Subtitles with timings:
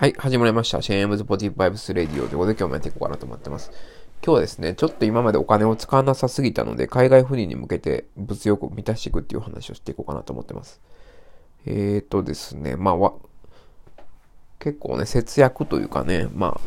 [0.00, 0.80] はい、始まりました。
[0.80, 3.72] シェーンムズポジティブバイブスレディオということで今日もやっていこうかなと思ってます。
[4.24, 10.80] 今日はですね、ちょっと今までお金を使わなさすぎたので、海外赴任に向けて物欲を満たしていくっていう話をしていこうかなと思ってます。
[11.66, 13.12] えーとですね、まあ、
[14.60, 16.60] 結構ね、節約というかね、ま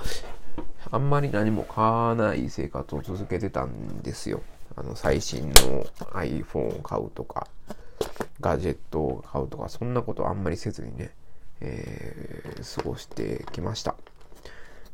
[0.90, 4.42] あ、あんまり何も買わない生活を続けてたんですよ。
[4.76, 5.86] あの、最新の
[6.16, 7.48] iPhone を買うとか、
[8.42, 11.12] ガジェットを買うとか、そんなことあんまりせずにね、
[11.62, 13.96] えー、過ごしてきました。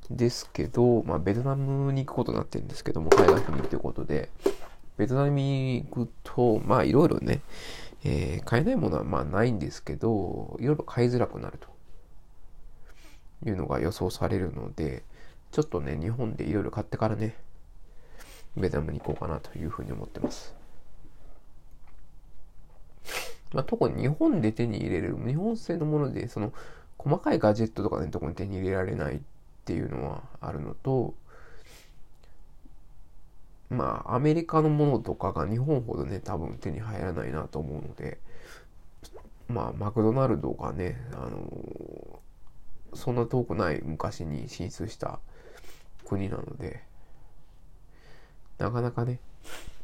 [0.09, 4.29] ですけど、まあ、ベトナムに行くことになってるんですけども、海外赴任ということで、
[4.97, 7.41] ベトナムに行くと、まあ、いろいろね、
[8.03, 11.67] えー、買えないものはまあないんですけど、いろいろ買いづらくなると
[13.49, 15.03] いうのが予想されるので、
[15.51, 17.35] ちょっとね、日本でいろいろ買ってからね、
[18.55, 20.55] ベトナムに行こうかなというふうに思ってます。
[23.53, 26.53] まあ、特に日本で手に入れる、日本製のもので、その、
[26.97, 29.19] 細かいガジェットとかね、とこに手に入れられないっ
[29.65, 31.13] ていうのはあるのと、
[33.69, 38.19] まあ、アメリカのものとかが日本ほどね、多分手に入らないなと思うので、
[39.47, 42.19] まあ、マクドナルドがね、あの
[42.93, 45.19] そんな遠くない昔に進出した
[46.05, 46.81] 国なので、
[48.57, 49.19] なかなかね、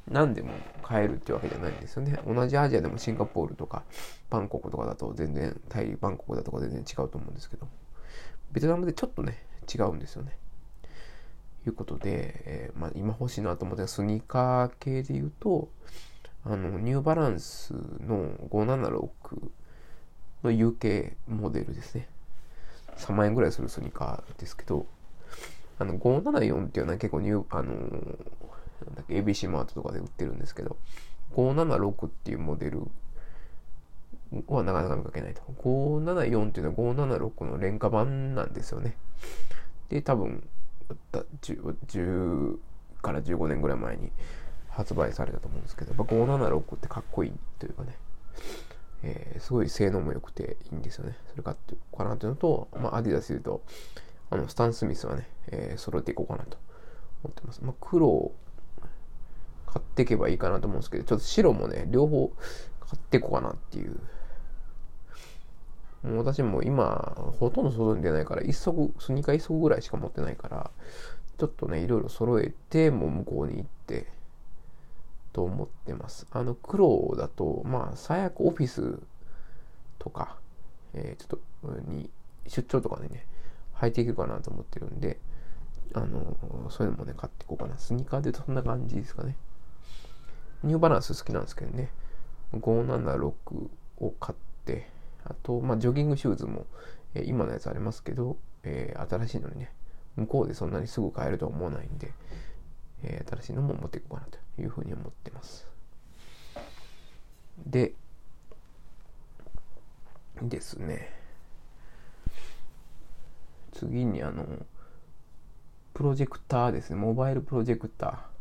[0.10, 0.52] 何でも
[0.84, 2.20] 買えるってわけじゃないんですよね。
[2.28, 3.84] 同じアジアでもシンガポールとか
[4.30, 7.68] バンコクとかだと全然、タイ、バンコクだとか全然違うと思うんですけど、
[8.52, 10.38] ベトナムでちょっとね、違うんですよね。
[11.66, 15.70] いうことで、えー、まあ、今欲しいなと思ってスニーカー系で言うと、
[16.46, 19.10] あの、ニューバランスの576
[20.44, 22.10] の UK モデルですね。
[22.98, 24.86] 3万円ぐらいするスニーカーですけど、
[25.80, 28.43] あの、574っていうのは結構ニュー、あのなんだ
[29.14, 30.78] ABC マートとかで売ってるんですけど、
[31.36, 32.88] 576っていうモデル
[34.48, 35.42] はなかなか見かけないと。
[35.62, 38.98] 574っていうのは576の廉価版なんですよね。
[39.90, 40.48] で、多分、
[41.42, 42.58] 10, 10
[43.02, 44.12] から15年ぐらい前に
[44.70, 47.96] 発売されたと思うんですけど、やっぱ576ってかっこいいというかね、
[49.04, 51.16] えー、すごい性能も良くていいんですよね。
[51.30, 53.62] それかっていうかなというのと、まあ、アディダスで言うと、
[54.30, 56.58] あの、スタン・スミスはね、えー、揃えていこうかなと
[57.24, 57.62] 思ってます。
[57.64, 58.32] まあ、黒
[59.74, 62.38] 買っていけばいいかなと思うんですけど、ちょっと白もね、両方買
[62.96, 64.00] っていこうかなっていう。
[66.04, 70.72] もう私も今、ほとんど外に出ないから、一足、スニーカー一足ぐらいしか持ってないから、
[71.40, 74.06] ちょっとね、いろいろ揃えて、もう向こうに行って、
[75.32, 76.28] と思ってます。
[76.30, 79.00] あの、黒だと、まあ、最悪オフィス
[79.98, 80.38] とか、
[80.94, 82.12] えー、ちょっと、に、
[82.48, 83.26] 出張とかでね、
[83.78, 85.20] 履いていけるかなと思ってるんで、
[85.94, 86.38] あの、
[86.70, 87.78] そういうのもね、買っていこうかな。
[87.80, 89.38] スニーカーで言うとそんな感じですかね。
[90.64, 91.92] ニューバランス好きなんですけどね。
[92.54, 93.34] 576
[94.00, 94.90] を買って、
[95.26, 96.66] あと、まあ、ジョギングシューズも、
[97.14, 99.72] えー、今のやつありますけど、えー、新しいのにね、
[100.16, 102.14] 向こうでそんなにすぐ買えるとは思わないんで、
[103.04, 105.68] えー、新しいのも持っていこうかなというふうに思ってます。
[107.66, 107.94] で、
[110.42, 111.14] ですね。
[113.74, 114.46] 次にあの、
[115.94, 118.33] プロジェクターですね、モバイルプロジェクター。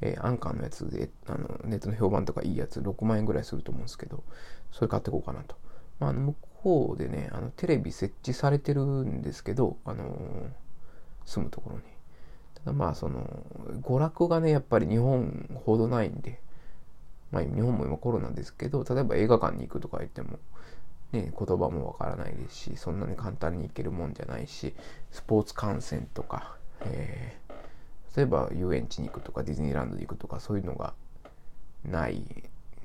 [0.00, 4.22] えー、アンカーのやつで、あの、ネットの評判とかいいやつ、6万円ぐらいすると思うんですけど、
[4.70, 5.56] それ買ってこうかなと。
[5.98, 10.48] まあ、向こうでね、あの、テレビ設置されてるんですけど、あのー、
[11.24, 11.82] 住むところに。
[12.54, 13.44] ただまあ、その、
[13.82, 16.40] 娯楽がね、やっぱり日本ほどないんで、
[17.30, 20.38] まあ、日本も今コロナですけど、例えば映画館に行くとか言っても、
[21.12, 24.74] ね、言葉もわからないですし、そんなに簡単に行けるもんじゃないし、
[25.10, 27.47] スポーツ観戦とか、えー
[28.18, 30.92] 例えば遊園地に行くとかディズニーランドに行くとかそういうのが
[31.84, 32.20] ない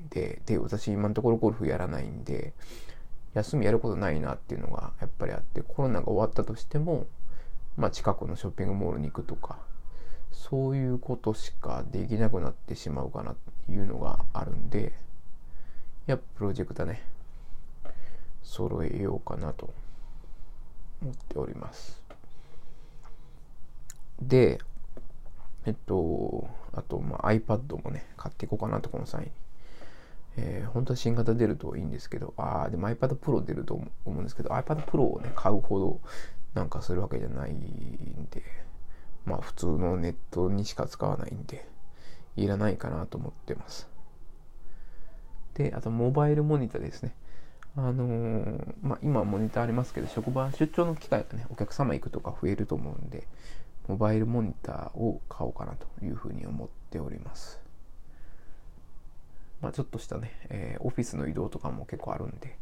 [0.08, 2.52] で、で、私今のところゴルフやらないんで、
[3.34, 7.08] 休みやることないなっていうのがやっぱりあって、コロナが終わったとしても、
[7.76, 9.58] まあ近くのショッピングモールに行くとか、
[10.30, 14.92] そういうことしかできなくなってしまうかなっていうのがあるんで、
[16.06, 17.02] やっぱプロジェクターね、
[18.44, 19.74] 揃えようかなと
[21.02, 22.00] 思っております。
[24.22, 24.60] で、
[25.66, 29.30] えっと、あと、まあ、iPad もね、買っていこうかなと、この際に。
[30.36, 36.00] えー、本当は新型出るといいんですけど、ああ、でも iPad Pro 出ると思うんですけど、iPad Pro をね、買うほど
[36.54, 38.42] なんかするわけじゃないんで、
[39.24, 41.68] まあ普通のネットにしか使わないんで、
[42.36, 43.88] いらないかなと思ってます。
[45.54, 47.14] で、あとモバイルモニターですね。
[47.76, 53.28] あのー、まあ今モニターありますけど、職場出張の機会がね、お客様行くとか増えると思うんで、
[53.88, 57.60] モバイルモニターを買おうかなというふうに思っております。
[59.60, 62.58] まあ、ちょっとしたね、えー、オフィスの移動とかも結構あるんで、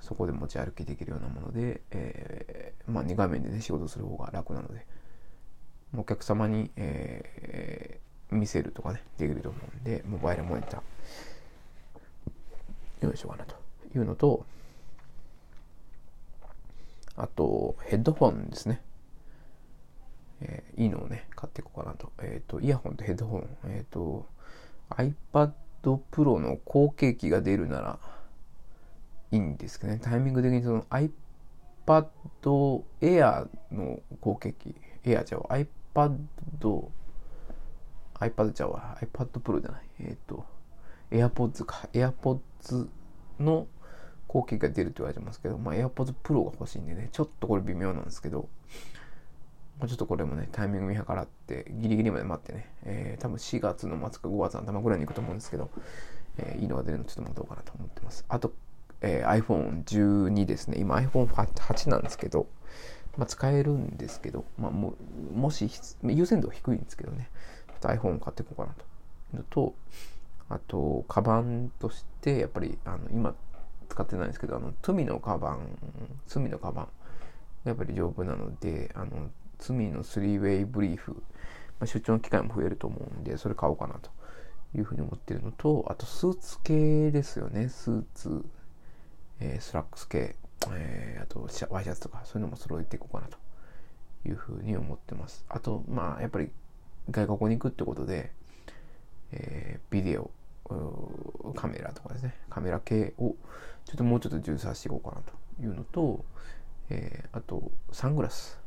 [0.00, 4.86] そこで持ち歩きできるようなもので、えまあ、2画面でね、仕事する方が楽なので、
[5.96, 13.54] お客様に、えー、見せるとかね、できると思うんで、モバイルモニター、よいしょかなと
[13.94, 14.44] いうのと、
[17.16, 18.80] あと、ヘッドフォンですね。
[20.44, 22.12] えー、いいのをね、買っていこうかなと。
[22.20, 23.48] えっ、ー、と、イヤホンとヘッドホン。
[23.64, 24.26] えっ、ー、と、
[24.90, 25.52] iPad
[26.10, 27.98] Pro の後継機が出るなら
[29.30, 30.00] いいんですけどね。
[30.02, 31.12] タイミング的にその iPad
[33.00, 34.74] Air の後継機、
[35.04, 35.58] Air じゃあ
[35.94, 36.18] iPad、
[38.14, 38.98] iPad ちゃうわ。
[39.00, 39.82] iPad Pro じゃない。
[40.00, 40.44] えっ、と、
[41.10, 41.88] AirPods か。
[41.92, 42.88] AirPods
[43.38, 43.66] の
[44.28, 48.48] 後継機が出るって言われてますけど、まあ AirPods Pro が欲しいんでね、ちょっとこれ微妙なんですけど、
[49.88, 55.70] ちょっとこれもね、タイミング見計らって、ギリギリまで待ってね、えー、多分4月の末か5月の頭ぐらいに行くと思うんですけど、
[56.38, 58.24] えー、いいのが出るのちょっと待とうかなと思ってます。
[58.28, 58.52] あと、
[59.00, 60.78] えー、iPhone12 ですね。
[60.78, 62.46] 今 iPhone8 なんですけど、
[63.16, 64.94] まあ、使えるんですけど、まあ、も
[65.34, 65.70] もし、
[66.02, 67.30] 優先度は低いんですけどね、
[67.68, 68.84] ちょっと iPhone を買っていこうかなと。
[69.36, 69.74] のと、
[70.48, 73.34] あと、カバンとして、やっぱり、あの、今、
[73.88, 75.78] 使ってないんですけど、あの、罪のカバン、
[76.26, 76.88] 罪のカバン、
[77.64, 79.30] やっぱり丈夫なので、あの、
[79.62, 84.10] 罪のスリーウェイブリーフ、まあ、出張の機会も増えると思うんで、それ買おうかなと
[84.76, 87.68] いうふうに思ってるのと、あとスーツ系ですよね。
[87.68, 88.44] スーツ、
[89.40, 90.36] えー、スラックス系、
[90.72, 93.38] えー、あとワイシャツとか、そういうのも揃えていこうかなと
[94.26, 95.44] いうふうに思ってます。
[95.48, 96.50] あと、まあ、やっぱり
[97.10, 98.32] 外国に行くってことで、
[99.32, 100.30] えー、ビデオ、
[101.54, 103.34] カメラとかですね、カメラ系を
[103.84, 106.24] ちょっともうちょっと充実していこうかなというのと、
[106.88, 108.61] えー、あと、サングラス。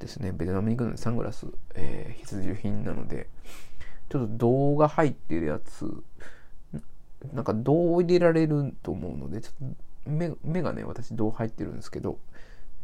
[0.00, 0.32] ですね。
[0.32, 3.28] ベトナムに行くのでサングラス、えー、必需品なので、
[4.08, 6.02] ちょっと動画入ってるやつ、
[7.32, 12.18] なんか銅を入れられると思うので、ちょっと目目がね、私銅入ってるんですけど、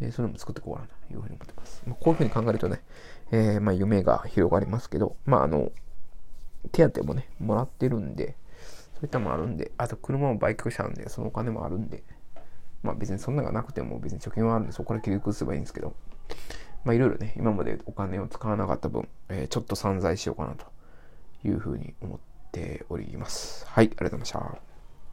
[0.01, 1.83] えー、それも作ってこうかなというふうに思ってます。
[1.87, 2.83] まあ、こういうふうに考えるとね、
[3.33, 5.73] えー、まあ夢が広がりますけど、まああの、
[6.73, 8.37] 手当もね、もらってるんで、
[8.95, 12.03] そういったもあるんで、あと車も売却したんで、そのお金もあるんで、
[12.83, 15.95] まあ別にそんながなくても別に貯金はあるんで、そこから切り崩せばいいんですけど、
[16.87, 20.67] まあいろいろね、今までお金を使わなかった分、えー、ちょっと散財しようかなと
[21.45, 22.19] いうふうに思っ
[22.53, 23.67] ております。
[23.67, 24.76] はい、ありがとうございました。